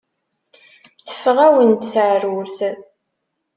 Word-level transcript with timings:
Teffeɣ-awen-d 1.05 1.81
teεrurt. 1.91 2.57